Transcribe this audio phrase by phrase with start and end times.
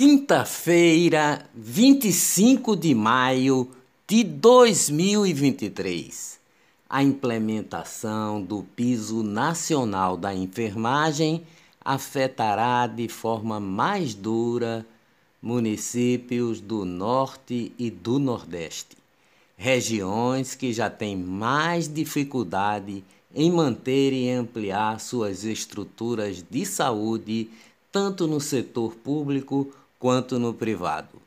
[0.00, 3.68] Quinta-feira, 25 de maio
[4.08, 6.40] de 2023.
[6.88, 11.42] A implementação do Piso Nacional da Enfermagem
[11.84, 14.86] afetará de forma mais dura
[15.42, 18.96] municípios do Norte e do Nordeste,
[19.54, 23.04] regiões que já têm mais dificuldade
[23.34, 27.50] em manter e ampliar suas estruturas de saúde,
[27.92, 29.70] tanto no setor público
[30.00, 31.20] quanto no privado.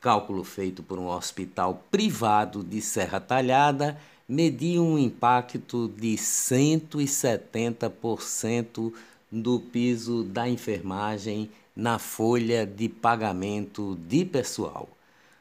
[0.00, 8.92] Cálculo feito por um hospital privado de Serra Talhada mediu um impacto de 170%
[9.30, 14.88] do piso da enfermagem na folha de pagamento de pessoal.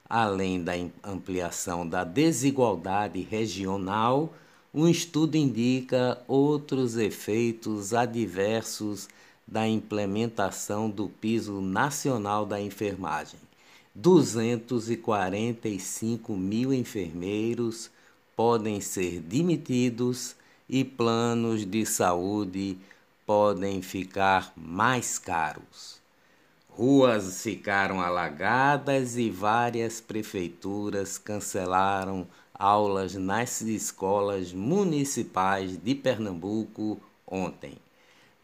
[0.09, 4.33] Além da ampliação da desigualdade regional,
[4.73, 9.07] um estudo indica outros efeitos adversos
[9.47, 13.39] da implementação do piso nacional da enfermagem.
[13.95, 17.91] 245 mil enfermeiros
[18.35, 20.35] podem ser demitidos
[20.67, 22.77] e planos de saúde
[23.25, 26.01] podem ficar mais caros.
[26.69, 37.77] Ruas ficaram alagadas e várias prefeituras cancelaram aulas nas escolas municipais de Pernambuco ontem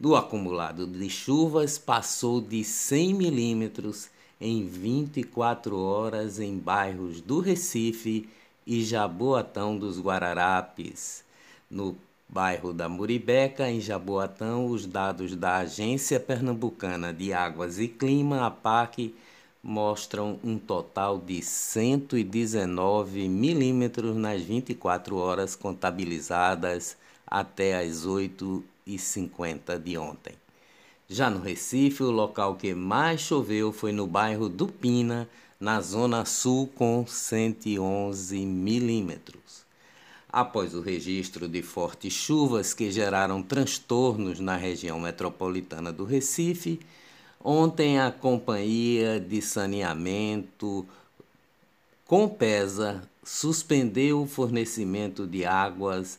[0.00, 4.08] do acumulado de chuvas passou de 100 milímetros
[4.40, 8.26] em 24 horas em bairros do Recife
[8.66, 11.22] e Jaboatão dos Guararapes.
[11.70, 11.94] No
[12.26, 19.14] bairro da Muribeca, em Jaboatão, os dados da Agência Pernambucana de Águas e Clima, APAC,
[19.62, 29.78] mostram um total de 119 milímetros nas 24 horas contabilizadas até as 8 e 50
[29.78, 30.34] de ontem.
[31.08, 35.28] Já no Recife, o local que mais choveu foi no bairro do Pina,
[35.58, 39.64] na zona sul, com 111 milímetros.
[40.32, 46.78] Após o registro de fortes chuvas que geraram transtornos na região metropolitana do Recife,
[47.42, 50.86] ontem a Companhia de Saneamento
[52.06, 56.18] Compesa suspendeu o fornecimento de águas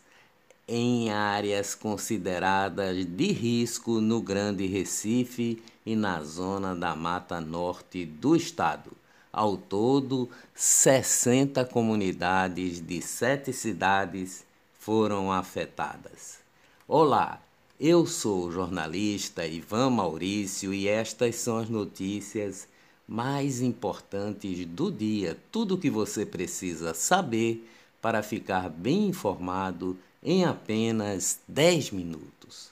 [0.73, 8.37] em áreas consideradas de risco no Grande Recife e na zona da Mata Norte do
[8.37, 8.93] estado.
[9.33, 14.45] Ao todo, 60 comunidades de sete cidades
[14.79, 16.39] foram afetadas.
[16.87, 17.41] Olá,
[17.77, 22.65] eu sou o jornalista Ivan Maurício e estas são as notícias
[23.05, 25.37] mais importantes do dia.
[25.51, 27.69] Tudo o que você precisa saber
[28.01, 32.71] para ficar bem informado em apenas 10 minutos.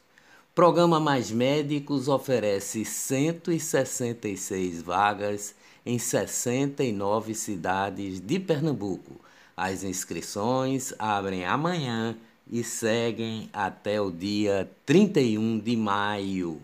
[0.53, 5.55] Programa Mais Médicos oferece 166 vagas
[5.85, 9.19] em 69 cidades de Pernambuco.
[9.55, 12.15] As inscrições abrem amanhã
[12.51, 16.61] e seguem até o dia 31 de maio.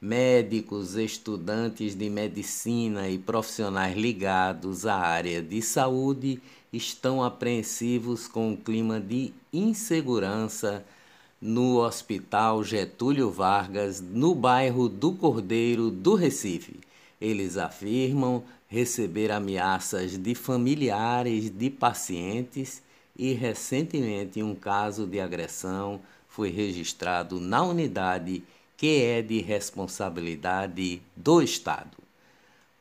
[0.00, 8.56] Médicos, estudantes de medicina e profissionais ligados à área de saúde estão apreensivos com o
[8.56, 10.84] clima de insegurança
[11.40, 16.80] no Hospital Getúlio Vargas, no bairro do Cordeiro do Recife.
[17.20, 22.82] Eles afirmam receber ameaças de familiares de pacientes
[23.16, 28.42] e recentemente um caso de agressão foi registrado na unidade
[28.76, 31.96] que é de responsabilidade do Estado.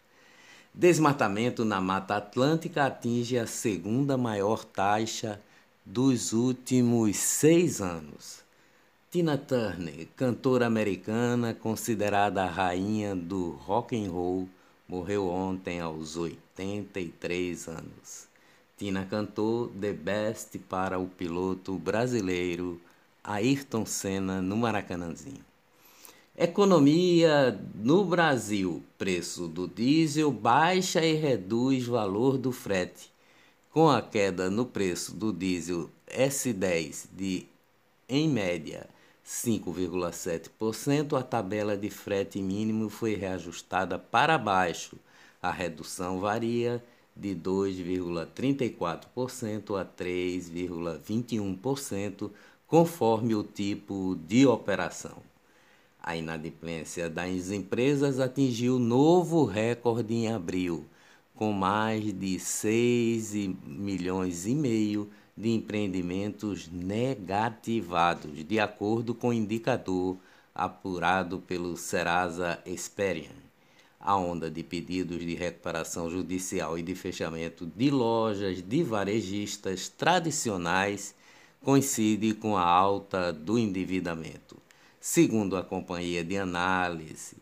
[0.77, 5.39] Desmatamento na Mata Atlântica atinge a segunda maior taxa
[5.85, 8.43] dos últimos seis anos.
[9.09, 14.49] Tina Turner, cantora americana considerada a rainha do rock and roll,
[14.85, 18.27] morreu ontem aos 83 anos.
[18.77, 22.81] Tina cantou The Best para o piloto brasileiro
[23.23, 25.54] Ayrton Senna no Maracanãzinho.
[26.37, 33.09] Economia no Brasil: preço do diesel baixa e reduz valor do frete.
[33.71, 37.45] Com a queda no preço do diesel S10 de,
[38.09, 38.85] em média,
[39.25, 44.97] 5,7%, a tabela de frete mínimo foi reajustada para baixo.
[45.41, 46.83] A redução varia
[47.15, 52.29] de 2,34% a 3,21%,
[52.67, 55.33] conforme o tipo de operação.
[56.07, 60.85] A inadimplência das empresas atingiu novo recorde em abril,
[61.33, 63.33] com mais de 6
[63.65, 70.15] milhões e meio de empreendimentos negativados, de acordo com o indicador
[70.53, 73.41] apurado pelo Serasa Experian.
[73.99, 81.15] A onda de pedidos de recuperação judicial e de fechamento de lojas de varejistas tradicionais
[81.63, 84.64] coincide com a alta do endividamento.
[85.07, 87.37] Segundo a Companhia de Análise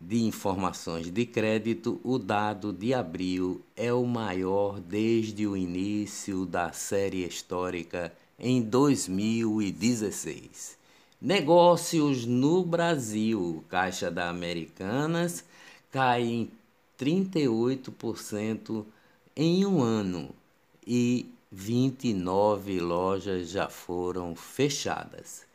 [0.00, 6.72] de Informações de Crédito, o dado de abril é o maior desde o início da
[6.72, 10.76] série histórica em 2016.
[11.20, 13.62] Negócios no Brasil.
[13.68, 15.44] Caixa da Americanas
[15.92, 16.50] cai em
[16.98, 18.84] 38%
[19.36, 20.30] em um ano
[20.84, 25.51] e 29 lojas já foram fechadas.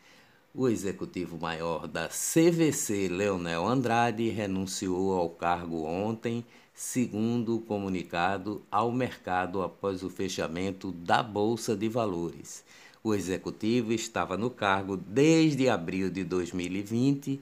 [0.54, 8.92] O executivo maior da CVC, Leonel Andrade, renunciou ao cargo ontem, segundo o comunicado ao
[8.92, 12.64] mercado após o fechamento da Bolsa de Valores.
[13.04, 17.40] O executivo estava no cargo desde abril de 2020,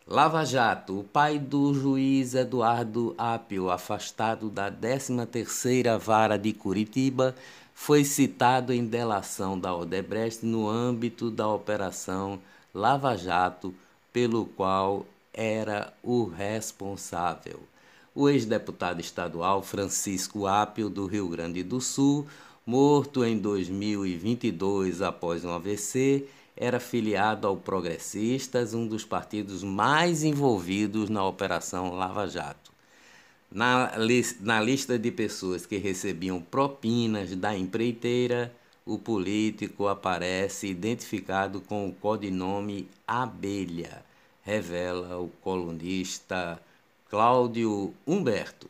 [0.06, 7.35] Lava Jato, o pai do juiz Eduardo Apio, afastado da 13ª Vara de Curitiba,
[7.75, 12.39] foi citado em delação da Odebrecht no âmbito da operação
[12.73, 13.75] Lava Jato,
[14.12, 15.05] pelo qual
[15.35, 17.61] era o responsável
[18.19, 22.26] o ex-deputado estadual Francisco Apio, do Rio Grande do Sul,
[22.67, 26.26] morto em 2022 após um AVC,
[26.56, 32.73] era filiado ao Progressistas, um dos partidos mais envolvidos na Operação Lava Jato.
[33.53, 38.53] Na, li na lista de pessoas que recebiam propinas da empreiteira,
[38.85, 44.05] o político aparece identificado com o codinome Abelha,
[44.43, 46.61] revela o colunista
[47.10, 48.69] Cláudio Humberto.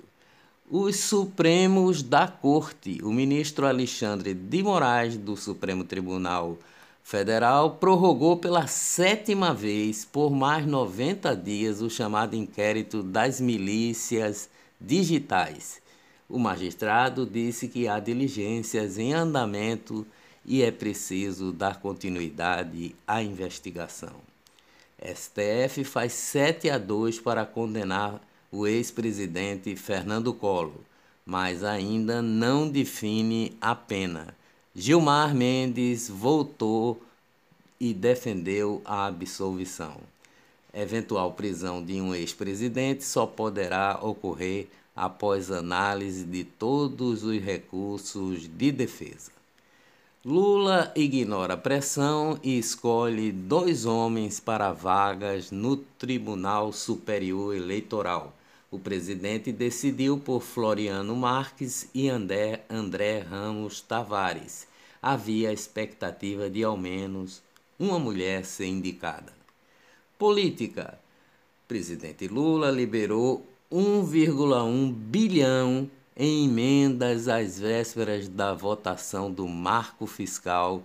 [0.71, 6.57] Os Supremos da Corte, o ministro Alexandre de Moraes, do Supremo Tribunal
[7.03, 14.49] Federal, prorrogou pela sétima vez, por mais 90 dias, o chamado inquérito das milícias
[14.81, 15.83] digitais.
[16.29, 20.07] O magistrado disse que há diligências em andamento
[20.47, 24.29] e é preciso dar continuidade à investigação.
[25.03, 30.81] STF faz 7 a 2 para condenar o ex-presidente Fernando Collor,
[31.25, 34.35] mas ainda não define a pena.
[34.75, 37.03] Gilmar Mendes voltou
[37.79, 39.97] e defendeu a absolvição.
[40.73, 48.73] Eventual prisão de um ex-presidente só poderá ocorrer após análise de todos os recursos de
[48.73, 49.38] defesa.
[50.29, 58.35] Lula ignora a pressão e escolhe dois homens para vagas no Tribunal Superior Eleitoral
[58.71, 64.67] o presidente decidiu por Floriano Marques e André, André Ramos Tavares.
[65.01, 67.43] Havia expectativa de ao menos
[67.79, 69.33] uma mulher ser indicada.
[70.19, 70.99] Política.
[71.67, 80.83] Presidente Lula liberou 1,1 bilhão em emendas às vésperas da votação do marco fiscal.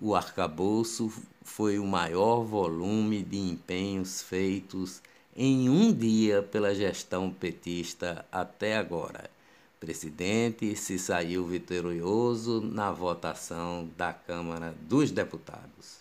[0.00, 5.02] O arcabouço foi o maior volume de empenhos feitos
[5.36, 9.28] em um dia pela gestão petista até agora.
[9.80, 15.98] presidente se saiu vitorioso na votação da Câmara dos Deputados.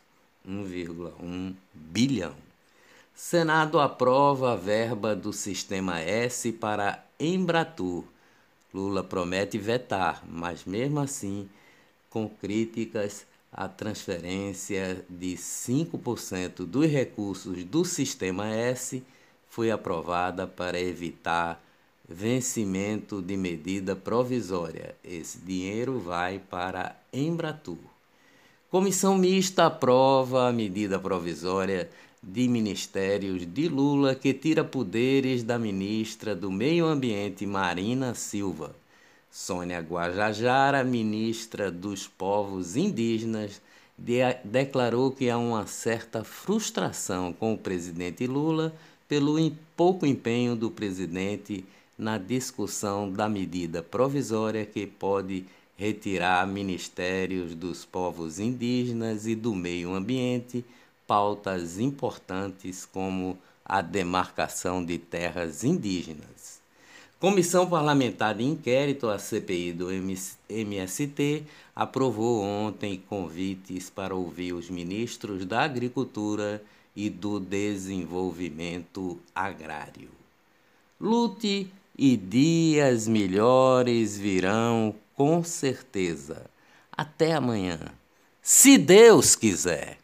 [0.48, 2.34] 1,1 bilhão.
[3.16, 8.04] Senado aprova a verba do Sistema S para Embratur.
[8.74, 11.50] Lula promete vetar, mas mesmo assim,
[12.10, 19.04] com críticas à transferência de 5% dos recursos do Sistema S,
[19.50, 21.64] foi aprovada para evitar
[22.08, 24.96] vencimento de medida provisória.
[25.04, 27.78] Esse dinheiro vai para Embratur.
[28.70, 31.90] Comissão mista aprova a medida provisória
[32.28, 38.76] de ministérios de Lula que tira poderes da ministra do Meio Ambiente Marina Silva.
[39.32, 43.62] Sônia Guajajara, ministra dos Povos Indígenas,
[43.98, 48.76] de declarou que há uma certa frustração com o presidente Lula
[49.08, 49.38] pelo
[49.78, 51.64] pouco empenho do presidente
[51.98, 55.46] na discussão da medida provisória que pode
[55.78, 60.66] retirar ministérios dos povos indígenas e do meio ambiente,
[61.08, 66.60] pautas importantes como a demarcação de terras indígenas.
[67.20, 71.44] Comissão Parlamentar de Inquérito, a CPI do MST,
[71.76, 76.62] aprovou ontem convites para ouvir os ministros da Agricultura
[76.96, 80.10] e do Desenvolvimento Agrário.
[81.02, 86.46] Lute e dias melhores virão com certeza.
[86.92, 87.80] Até amanhã,
[88.42, 89.98] se Deus quiser.